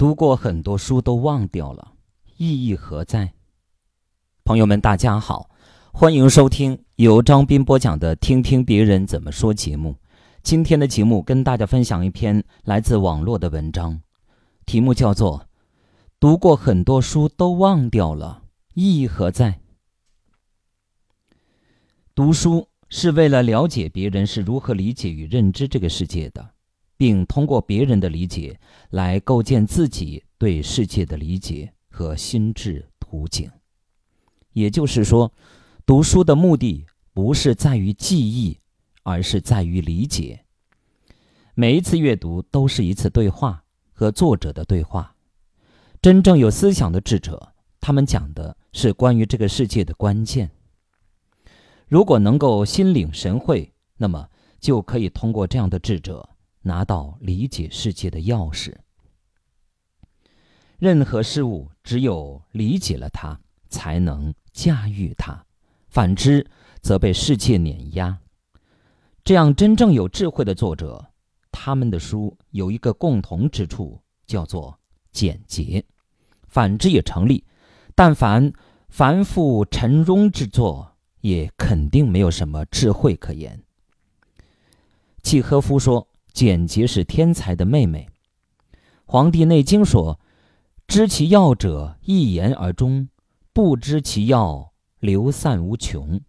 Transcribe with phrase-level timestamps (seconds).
[0.00, 1.92] 读过很多书都忘掉了，
[2.38, 3.34] 意义何在？
[4.44, 5.50] 朋友们，大家好，
[5.92, 9.98] 欢迎收听由张斌播讲的《听听别人怎么说》节目。
[10.42, 14.00] 今天的节目跟大家分享一篇来自网络的文章，
[14.64, 15.40] 题目叫做
[16.18, 19.50] 《读过很多书都忘掉了，意义何在》。
[22.14, 26.52] 读书是为了了解别人是如何理解与认知这个世界的。
[27.00, 28.60] 并通过别人的理解
[28.90, 33.50] 来构建自己对世界的理解和心智图景。
[34.52, 35.32] 也就是说，
[35.86, 36.84] 读书的目的
[37.14, 38.58] 不是在于记忆，
[39.02, 40.44] 而是在于理解。
[41.54, 43.64] 每一次阅读都是一次对话
[43.94, 45.16] 和作者的对话。
[46.02, 50.50] 真正有思想的智者，他们讲的是关于这个世界的关键。
[51.88, 54.28] 如果能够心领神会，那么
[54.60, 56.28] 就可以通过这样的智者。
[56.62, 58.74] 拿到理解世界的钥匙。
[60.78, 65.44] 任何事物只有理解了它，才能驾驭它；
[65.88, 66.46] 反之，
[66.80, 68.18] 则被世界碾压。
[69.22, 71.12] 这样，真正有智慧的作者，
[71.52, 74.78] 他们的书有一个共同之处，叫做
[75.12, 75.84] 简洁。
[76.48, 77.44] 反之也成立。
[77.94, 78.52] 但凡
[78.88, 83.62] 繁复沉庸之作，也肯定没有什么智慧可言。
[85.22, 86.09] 契诃夫说。
[86.32, 88.08] 简洁是天才的妹妹，
[89.04, 90.20] 《黄帝内经》说
[90.86, 93.08] ：“知其要者，一言而终；
[93.52, 96.20] 不知其要，流散无穷。”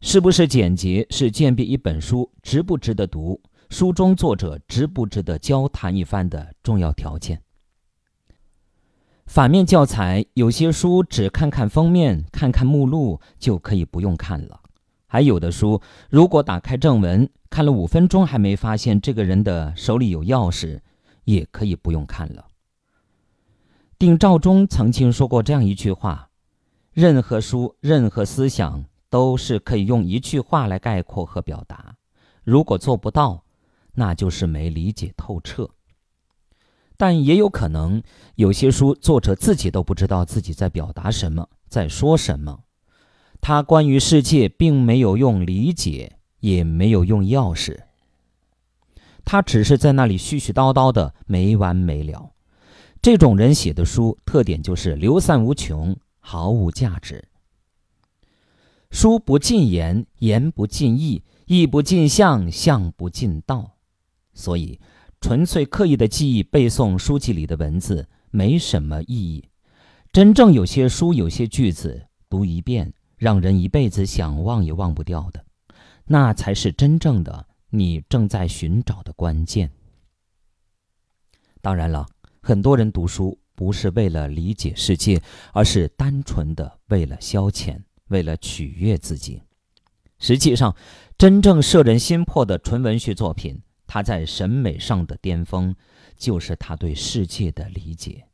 [0.00, 3.40] 是不是简洁是鉴别一本书值不值得读，
[3.70, 7.40] 书中作者值不值得交谈一番的重要条件？
[9.26, 14.60] 反面教材，有些书只看看封面、看看目录就可以不用看了；
[15.06, 20.80] 还有的书，如果打开正文，看了五分钟还没发现这个人的手里有钥匙，
[21.24, 22.46] 也可以不用看了。
[23.98, 26.30] 丁肇中曾经说过这样一句话
[26.94, 31.94] ：“任何书、任何思想都是可以用一句话来概括和表达。
[32.42, 33.44] 如果做不到，
[33.92, 35.68] 那就是没理解透彻。”
[36.96, 38.02] 但也有可能，
[38.36, 42.60] 有些书作者自己都不知道自己在表达什么，在说什么。
[43.42, 46.16] 他关于世界，并没有用理解。
[46.42, 47.78] 也没有用钥匙，
[49.24, 52.32] 他只是在那里絮絮叨叨的没完没了。
[53.00, 57.28] 这种人写的书特点就是流散无穷，毫无价值。
[58.90, 63.76] 书不尽言，言不尽意，意不尽相，相不尽道。
[64.34, 64.80] 所以，
[65.20, 69.48] 纯粹刻意的记忆背诵书籍里的文字没什么意义。
[70.12, 75.44] 真正有些书，有些句子，读一遍让人一辈子想忘也忘不掉的。
[76.12, 79.70] 那才是真正的你正在寻找的关键。
[81.62, 82.06] 当然了，
[82.42, 85.22] 很多人读书不是为了理解世界，
[85.54, 89.40] 而是单纯的为了消遣，为了取悦自己。
[90.18, 90.76] 实际上，
[91.16, 95.74] 真正摄人心魄的纯文学作品，它在审美上的巅峰，
[96.18, 98.26] 就是他对世界的理解。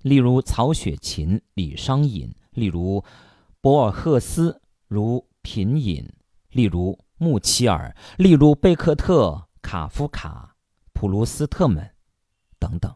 [0.00, 3.04] 例如曹雪芹、李商隐，例如
[3.60, 6.08] 博尔赫斯，如品饮。
[6.58, 10.56] 例如穆齐尔，例如贝克特、卡夫卡、
[10.92, 11.90] 普鲁斯特们
[12.58, 12.92] 等等。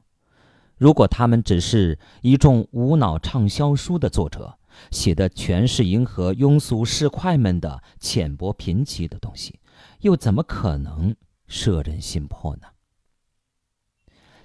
[0.76, 4.58] 如果他们只是一众无脑畅销书的作者，
[4.90, 9.60] 写的全是迎合庸俗市侩们的浅薄贫瘠的东西，
[10.00, 11.14] 又怎么可能
[11.46, 12.62] 摄人心魄呢？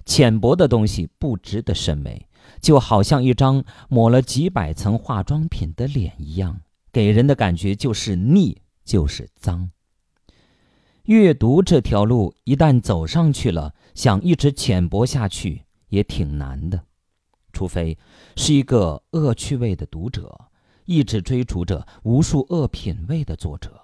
[0.06, 2.28] 浅薄的东西不值得审美，
[2.60, 6.60] 就好像一张抹了几百层化妆品的脸一样，
[6.92, 8.62] 给人的感觉就是腻。
[8.88, 9.70] 就是脏。
[11.04, 16.82] 阅读这条路一旦走上去了，想一直浅薄下去也挺难的，
[17.52, 17.98] 除非
[18.36, 20.46] 是一个恶趣味的读者，
[20.86, 23.78] 一直追逐着无数恶品味的作者。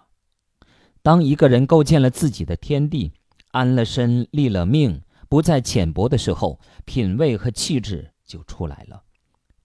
[1.03, 3.13] 当一个人构建了自己的天地，
[3.51, 9.03] 安了身立了命，不再浅薄的时候，品味和气质就出来了。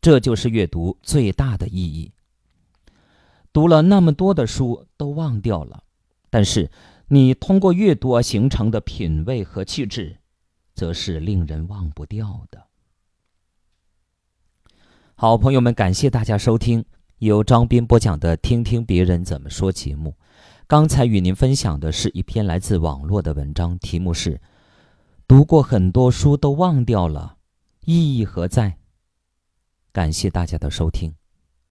[0.01, 2.11] 这就是阅读最大的意义。
[3.51, 5.83] 读了那么多的书都忘掉了，
[6.29, 6.69] 但是
[7.07, 10.17] 你通过阅读而形成的品味和气质，
[10.75, 12.67] 则是令人忘不掉的。
[15.15, 16.85] 好，朋友们，感谢大家收听
[17.17, 20.15] 由张斌播讲的《听听别人怎么说》节目。
[20.67, 24.39] 刚才与您分享的是一篇来自网络的文章，题目是
[25.27, 27.37] “读过很多书都忘掉了，
[27.85, 28.77] 意义何在？”
[29.91, 31.18] 感谢大家的收听。